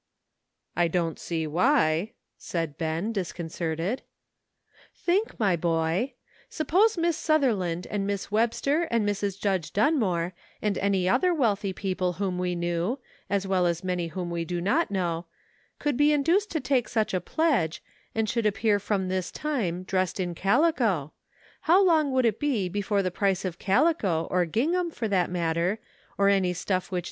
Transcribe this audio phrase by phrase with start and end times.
[0.75, 4.01] "I don't see why," said Ben, disconcerted."
[5.05, 6.13] Think, my boy;
[6.49, 9.39] suppose Miss Sutherland and Miss Webster and Mrs.
[9.39, 12.97] Judge Dunmore and any other wealthy people whom we know,
[13.29, 15.27] as well as many whom we do not know,
[15.77, 17.83] could be induced to take such a pledge,
[18.15, 21.13] and should appear from this time dressed in calico,
[21.69, 25.77] how long would it be before the price of calico, or gingham, for that matter,
[26.17, 26.99] or any stuff which 24 CLOTHES.